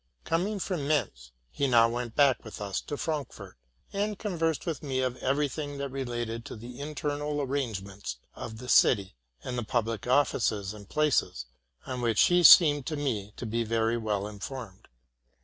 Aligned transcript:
Coming 0.23 0.57
from 0.57 0.87
Mentz, 0.87 1.29
he 1.51 1.67
now 1.67 1.87
went 1.87 2.15
back 2.15 2.43
with 2.43 2.59
us 2.59 2.81
to 2.81 2.97
Frank 2.97 3.31
fort, 3.31 3.55
and 3.93 4.17
conversed 4.17 4.65
with 4.65 4.81
me 4.81 4.99
of 5.01 5.15
every 5.17 5.47
thing 5.47 5.77
that 5.77 5.89
related 5.91 6.43
to 6.45 6.55
the 6.55 6.79
internal 6.79 7.39
arrangements 7.39 8.17
of 8.33 8.57
the 8.57 8.67
city, 8.67 9.15
and 9.43 9.59
the 9.59 9.63
public 9.63 10.07
offices 10.07 10.73
and 10.73 10.89
places, 10.89 11.45
on 11.85 12.01
which 12.01 12.19
he 12.23 12.41
seemed 12.41 12.87
to 12.87 12.95
me 12.95 13.33
to 13.37 13.45
be 13.45 13.63
very 13.63 13.95
well 13.95 14.25
in 14.27 14.39
formed. 14.39 14.87